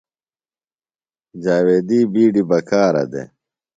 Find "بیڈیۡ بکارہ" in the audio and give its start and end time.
2.13-3.03